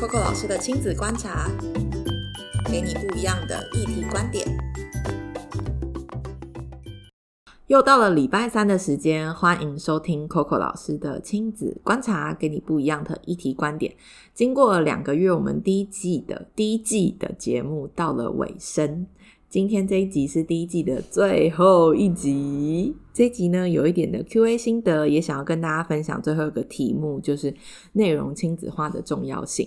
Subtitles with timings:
[0.00, 1.50] Coco 老师的亲子观察，
[2.70, 4.46] 给你不一样的议题观点。
[7.66, 13.96] 又到了礼拜三的时间，欢迎收听 Coco 老师的亲子观察，给你不一样的议题观点。
[14.32, 19.08] 经过了两个月，我们第一季的第一季的节目到了尾声。
[19.50, 22.94] 今天这一集是第一季的最后一集。
[23.14, 27.52] 这一集呢，有一点的 Q&A 心得，也想要跟大家分享最后一个题目，就是
[27.94, 29.66] 内容亲子化的重要性。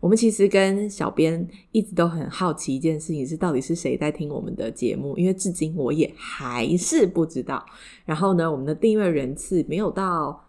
[0.00, 5.16] 我们其实跟小编一直都很好奇一件事情，是到底是谁在听我们的节目？
[5.16, 7.64] 因为至今我也还是不知道。
[8.04, 10.44] 然后呢，我们的订阅人次没有到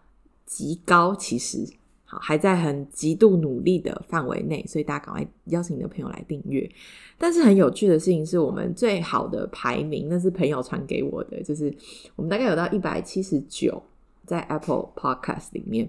[0.45, 1.65] 极高，其实
[2.21, 6.69] 还在很极度努力的范围内，所以大家赶快邀请你的朋友来订阅。
[7.17, 11.73] 但是很有趣的事情是我们最好的排名，那是朋友传给我的，就是
[12.15, 13.81] 我们大概有到一百七十九，
[14.25, 15.87] 在 Apple Podcast 里面。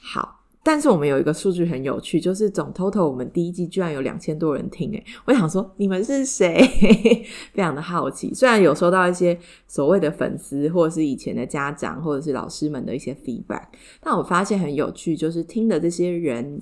[0.00, 6.56] 好，但是我们有一个数据很有趣，就是总 total 我们第一季居然有两千多人听，诶我想说你们是谁？
[7.52, 8.32] 非常的好奇。
[8.32, 13.64] 虽然有收到一些所谓的粉丝，或者是以前的家长，或者是老师们的一些 feedback，
[14.00, 16.60] 但我发现很有趣，就是听的这些人，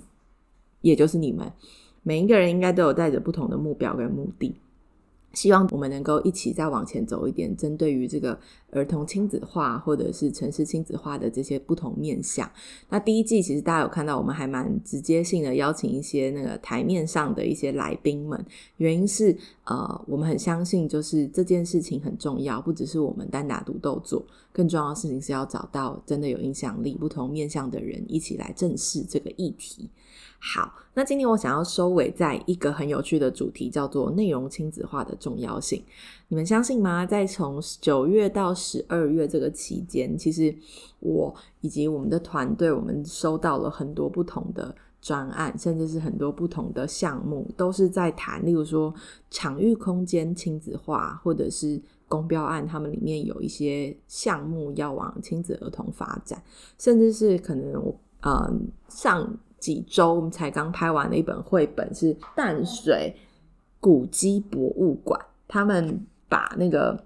[0.81, 1.53] 也就是你们。
[2.03, 4.57] 每一个人应该都有带着不同的目标跟目的，
[5.33, 7.57] 希望我们能够一起再往前走一点。
[7.57, 8.39] 针对于这个
[8.71, 12.51] 儿童亲子化或者是城市亲子化的这些不同面向，
[12.89, 18.45] 那第一季其实大家有看到，我们还蛮直接性的邀请一些那个台面上的一些来宾们。
[18.77, 29.89] 原因是呃，我们很相信，就是这件事情很重要，不只是我们单打独斗做，更重要的事情是要找到真的有影响力、不同面向的人一起来正视这个议题。
[30.43, 35.81] 好，那今天我想要收尾在一个很有趣的主题，叫做内容亲子化的 重要性。
[36.27, 37.07] 你们相信吗？
[37.07, 40.53] 在从九月到十二月这个期间，其实
[41.01, 48.95] 我以及我们的团队，我们收到了很多不同的专案，甚至是很多不同的项目，都是在谈，例如说
[49.31, 56.43] 场域空间亲子化，或者是公标案，他们里面有一些项目要往亲子儿童发展，
[56.79, 59.39] 甚至是可能我嗯上。
[59.61, 63.15] 几周我们才刚拍完的一本绘本是淡水
[63.81, 65.19] 古迹博物馆，
[65.49, 67.03] 他们把那个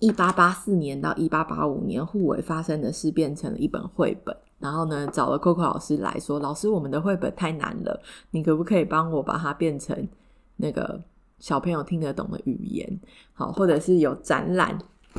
[0.00, 10.08] 一八八四年到一八八五年互为发生的事变成了一本绘本，然后呢找了 Coco 老师来说，老师我们的绘本太难了，你可不可以帮我把它变成
[10.56, 11.00] 那个
[11.38, 13.00] 小朋友听得懂的语言？
[13.34, 14.78] 好，或者是有展览。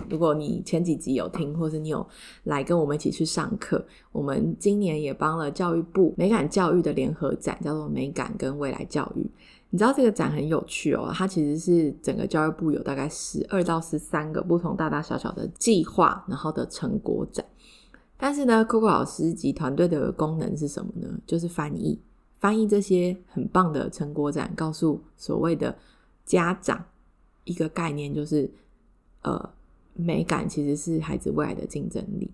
[0.10, 2.06] 如果你前几集有听，或者你有
[2.44, 9.26] 来跟我们一起去上课，我们今年也帮了教育部美感教育的联合展，叫做“美感跟未来教育”。
[9.72, 17.46] 你知道这个展很有趣哦，它其实是整个教育部有大概十二到十三个不同大大小小的计划，然后的成果展。
[18.18, 21.08] 但是呢，Coco 老师及团队的功能是什么呢？
[21.26, 22.00] 就是翻译，
[22.40, 25.78] 翻译这些很棒的成果展，告诉所谓的
[26.26, 26.84] 家长
[27.44, 28.50] 一个概念，就是
[29.22, 29.50] 呃。
[30.00, 32.30] 美感其实是孩子未来的竞争力。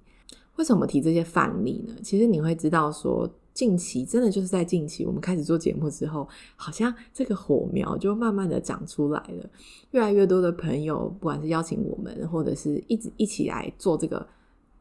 [0.58, 1.94] 为什么提这些范例呢？
[2.02, 9.50] 其实你会知道，说近期真的就是在近期，我们开始做节目之后，好像这个火苗就慢慢的长出来了。
[9.92, 14.26] 越来越多的朋友，不管是邀请我们，或者是一直一起来做这个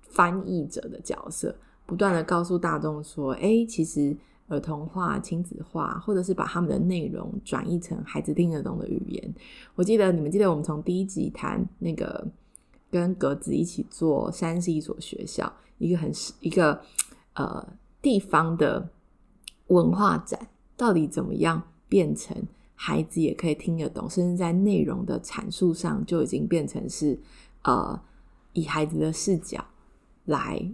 [0.01, 1.53] 翻译者的角色，
[1.87, 4.17] 不断的告诉大众说：“哎，其实
[4.47, 9.35] 儿童化、亲子化，或者是把他们的内容转译成孩子听得懂的语言。”
[9.75, 12.25] 我记得你们记得我们从第一集谈那个。
[12.95, 16.81] 跟格子一起做山是一所学校，一个很一个
[17.33, 17.67] 呃
[18.01, 18.89] 地方的
[19.67, 20.47] 文化展，
[20.77, 22.37] 到底怎么样变成
[22.77, 27.19] 孩子也可以听得懂，甚至在内容的阐述上就已经变成是
[27.63, 28.01] 呃
[28.53, 29.65] 以孩子的视角
[30.27, 30.65] 来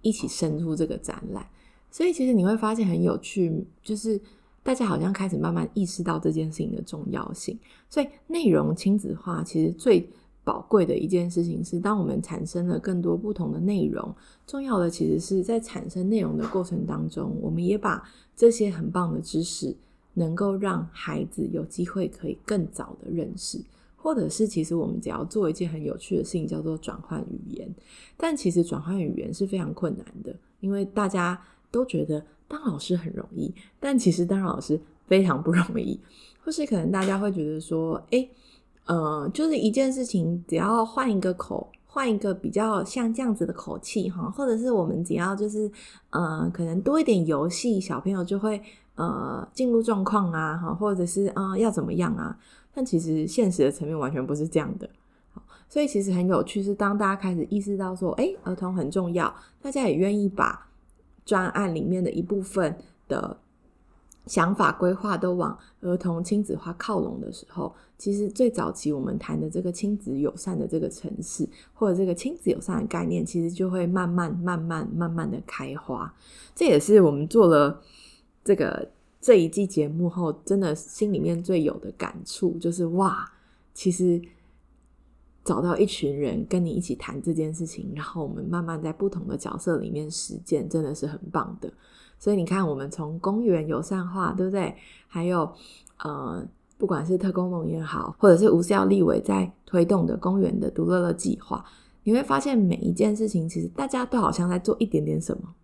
[0.00, 1.46] 一起深入这个展览。
[1.90, 4.18] 所以其实你会发现很有趣，就是
[4.62, 7.58] 大家好像开始慢慢意识到这件事情的重要性。
[7.90, 10.08] 所以内容亲子化其实最。
[10.44, 14.14] 宝贵的一件事情是，当我们产生了更多不同的内容，
[14.46, 18.06] 重要的其实是在产生内容的过程当中，我们也把
[18.36, 19.74] 这些很棒的知识，
[20.12, 23.58] 能够让孩子有机会可以更早的认识，
[23.96, 27.74] 或者是其实我们只要做一件很有趣的事情，叫做转换语言。
[28.18, 31.40] 但其实转换语言是非常困难的，因为大家
[31.70, 33.50] 都觉得当老师很容易，
[33.80, 35.98] 但其实当老师非常不容易，
[36.44, 38.28] 或是可能大家会觉得说，诶。
[38.86, 45.70] 呃，就是一件事情，只要换一个口，换一个比较像这样子的口气哈，或者是我们只要就是
[46.10, 48.60] 呃，可能多一点游戏，小朋友就会
[48.96, 52.36] 呃进入状况啊，哈，或者是啊要怎么样啊？
[52.74, 54.88] 但其实现实的层面完全不是这样的。
[55.66, 60.68] 所以其实很有趣，是当大家开始意识到说，哎，儿童很重要，大家也愿意把
[61.24, 62.76] 专案里面的一部分
[63.08, 63.36] 的
[64.26, 76.12] 想法规划都往儿童亲子化靠拢的时候，其实最早期我们谈的这个亲子友善的这个城市，或者这个亲子友善的概念，其实就会慢慢、慢慢、慢慢的开花。
[76.54, 77.80] 这也是我们做了
[78.42, 78.88] 这个
[79.20, 83.30] 这一季节目后，真的心里面最有的感触，就是哇，
[83.74, 84.20] 其实
[85.44, 91.70] 找到一群人跟你一起谈这件事情，然后我们慢慢在不同的角色里面实践，真的是很棒的。
[92.24, 94.74] 所以你看，我们从公园友善化，对不对？
[95.06, 95.46] 还有，
[96.02, 96.42] 呃，
[96.78, 101.62] 不管是特工盟也好，或者是吴思耀立委在推动的公园的独乐乐计划，
[102.02, 105.54] 你会发现每一件事情，其实大家都好像在做一点点什么，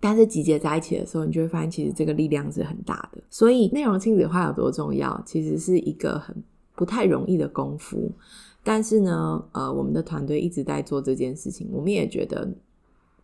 [0.00, 3.22] 但是集结在一起的时候，你就会发现，其实这个力量是很大的。
[3.28, 6.34] 所以，内容亲子化有多重要，其实是一个很
[6.74, 8.10] 不太容易的功夫。
[8.62, 12.48] 但是呢，呃，我们的团队一直在做这件事情，我们也觉得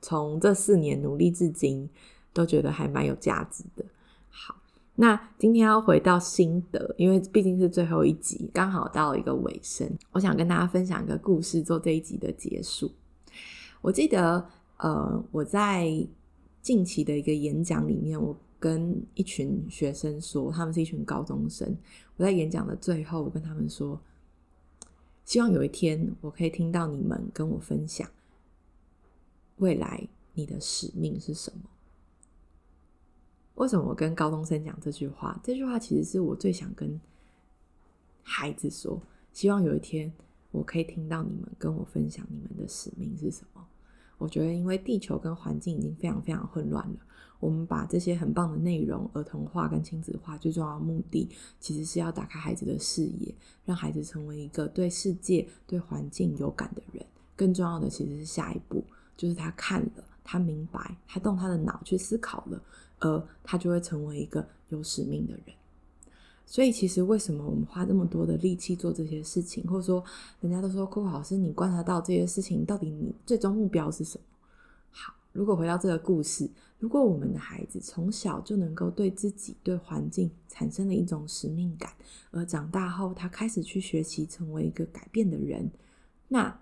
[0.03, 1.89] 从这四年努力至今。
[2.33, 3.85] 都觉得还蛮有价值的。
[4.29, 4.57] 好，
[4.95, 9.91] 那今天要回到心得，因为毕竟是最后一集，刚好到一个尾声。
[10.13, 12.93] 我想跟大家分享一个故事，做这一集的结束。
[13.81, 14.47] 我记得，
[14.77, 15.91] 呃，我在
[16.63, 21.77] 近期的一个演讲里面，我跟一群学生说，他们是一群高中生。
[22.17, 23.99] 我在演讲的最后，我跟他们说，
[25.25, 28.07] 希望有一天我可以听到你们跟我分享，
[29.57, 31.63] 未来你的使命是什么。
[33.61, 35.39] 为什么我跟高中生讲这句话？
[35.45, 36.99] 这句话其实是我最想跟
[38.23, 38.99] 孩子说。
[39.35, 40.11] 希望有一天
[40.51, 43.63] 我可以听到你们跟我分享你们的使命是什么。
[44.17, 46.97] 我觉得，因为地球跟环境已经非常非常混乱了，
[47.39, 51.29] 我们把这些很棒的内容儿童化跟亲子化，最重要的目的
[51.61, 53.35] 其实是要打开孩子的视野，
[53.67, 57.05] 让孩子成为一个对世界、对环境有感的人。
[57.37, 58.83] 更重要的其实是下一步，
[59.19, 62.63] 就是他看了，他明白，他动他的脑去思考了。
[63.03, 65.43] 而他就会成为一个有使命的人。
[66.45, 70.05] 所以，其实为什么我们花这么多的力气做这些事情，或者说，
[70.43, 74.25] 人家都说，酷老师，你观察到这些事情，到底你最终目标是什么？
[74.91, 76.47] 好，如果回到这个故事，
[76.79, 81.91] 如果我们的孩子从小就能够对自己、对环境产生了一种使命感，
[82.33, 85.71] 而长大后他开始去学习成为一个改变的人，
[86.29, 86.61] 那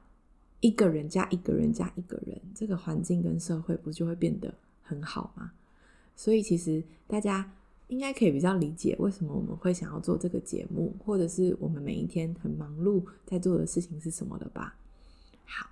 [0.60, 4.52] 一个人加一个人加一个人，这个环境跟社会不就会变得
[4.82, 5.52] 很好吗？
[6.16, 7.52] 所以，其实大家
[7.87, 14.76] 应该可以比较理解为什么我们会想要做这个节目，或者是我们每一天很忙碌在做的事情是什么了吧？
[15.44, 15.70] 好，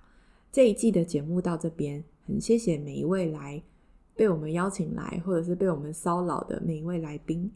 [0.51, 3.61] 这一季的节目到这边，很谢谢每一位来
[4.15, 7.51] 被我们邀请来，或者是被我们骚扰的每一位来宾。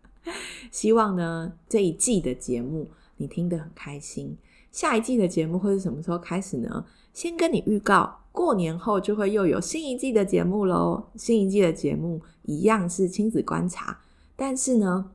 [0.72, 4.38] 希望呢，这一季的节目你听得很开心。
[4.72, 6.84] 下一季的节目会是什么时候开始呢？
[7.12, 8.18] 先跟你预告。
[8.32, 11.10] 过年后就会又有新一季的节目喽。
[11.14, 14.00] 新一季的节目一样是亲子观察，
[14.34, 15.10] 但是呢，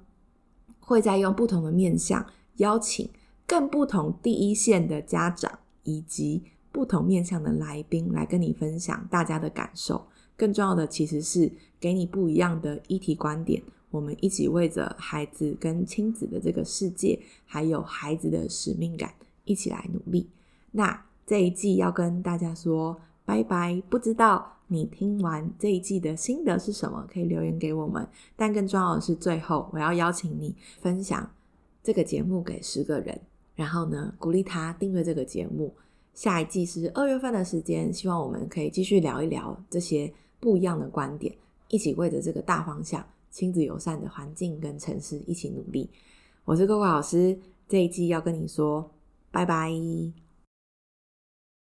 [0.80, 2.24] 会再用不同的面向
[2.58, 3.10] 邀请
[3.48, 10.06] 更不同第一线的家长以及不同面向的来宾来跟你分享大家的感受。
[10.36, 19.12] 更重要的其实是给你不一样的议题观点，我们一起为着孩子跟亲子的这个世界，还有孩子的使命感
[19.48, 20.30] 一起来努力。
[20.70, 22.96] 那这一季要跟大家说。
[23.28, 23.84] 拜拜！
[23.90, 28.08] 不知道你听完这一季的心得是什么，可以留言给我们。
[28.38, 31.30] 但更重要的是，最后我要邀请你分享
[31.84, 33.20] 这个节目给十个人，
[33.54, 35.76] 然后呢，鼓励他订阅这个节目。
[36.14, 41.36] 下一季是二月份的时间，希望我们可以继续聊一聊这些不一样的观点，
[41.68, 45.90] 一起为着这个大方向——亲子友善的环境跟城市一起努力。
[46.46, 47.38] 我是 Coco 老师，
[47.68, 48.90] 这一季要跟你说
[49.38, 50.27] 拜拜。